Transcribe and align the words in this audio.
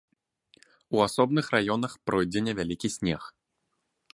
У 0.95 1.03
асобных 1.07 1.45
раёнах 1.55 1.93
пройдзе 2.11 2.39
невялікі 2.47 2.87
снег. 2.97 3.21